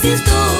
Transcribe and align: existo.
existo. 0.00 0.57